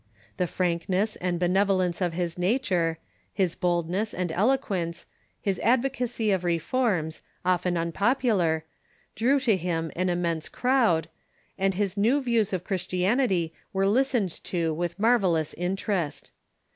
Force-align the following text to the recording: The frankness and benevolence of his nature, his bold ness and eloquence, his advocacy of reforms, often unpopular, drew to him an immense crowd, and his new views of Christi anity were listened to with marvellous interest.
The 0.37 0.47
frankness 0.47 1.15
and 1.17 1.37
benevolence 1.37 2.01
of 2.01 2.13
his 2.13 2.35
nature, 2.35 2.97
his 3.31 3.53
bold 3.53 3.87
ness 3.87 4.15
and 4.15 4.31
eloquence, 4.31 5.05
his 5.39 5.59
advocacy 5.59 6.31
of 6.31 6.43
reforms, 6.43 7.21
often 7.45 7.77
unpopular, 7.77 8.65
drew 9.13 9.39
to 9.41 9.55
him 9.55 9.91
an 9.95 10.09
immense 10.09 10.49
crowd, 10.49 11.07
and 11.55 11.75
his 11.75 11.97
new 11.97 12.19
views 12.19 12.51
of 12.51 12.63
Christi 12.63 13.01
anity 13.01 13.51
were 13.73 13.85
listened 13.85 14.43
to 14.45 14.73
with 14.73 14.97
marvellous 14.97 15.53
interest. 15.53 16.31